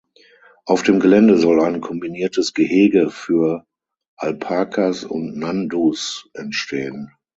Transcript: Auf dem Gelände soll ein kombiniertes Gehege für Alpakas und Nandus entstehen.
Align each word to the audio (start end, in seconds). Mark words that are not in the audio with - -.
Auf 0.65 0.81
dem 0.81 0.99
Gelände 0.99 1.37
soll 1.37 1.61
ein 1.61 1.79
kombiniertes 1.79 2.55
Gehege 2.55 3.11
für 3.11 3.67
Alpakas 4.17 5.03
und 5.03 5.37
Nandus 5.37 6.27
entstehen. 6.33 7.11